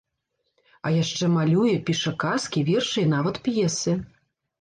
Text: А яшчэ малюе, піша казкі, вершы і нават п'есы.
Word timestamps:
А 0.85 0.93
яшчэ 1.01 1.27
малюе, 1.33 1.73
піша 1.89 2.13
казкі, 2.23 2.63
вершы 2.71 2.99
і 3.05 3.11
нават 3.13 3.35
п'есы. 3.49 3.93